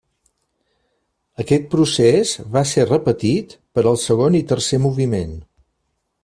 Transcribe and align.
Aquest 1.43 1.67
procés 1.73 2.31
va 2.55 2.63
ser 2.71 2.87
repetit 2.93 3.55
per 3.77 3.85
al 3.93 4.01
segon 4.07 4.39
i 4.41 4.43
tercer 4.55 4.81
moviment. 4.89 5.39